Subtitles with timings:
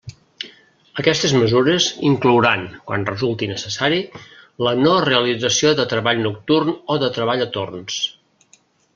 [1.01, 3.99] Aquestes mesures inclouran, quan resulti necessari,
[4.67, 7.99] la no realització de treball nocturn o de treball a torns.